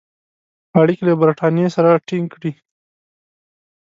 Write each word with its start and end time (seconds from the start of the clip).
اړیکي 0.79 1.03
له 1.07 1.13
برټانیې 1.21 1.67
سره 1.75 2.01
تینګ 2.07 2.25
کړي. 2.33 2.51